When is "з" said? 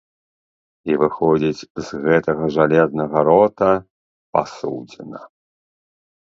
1.89-1.99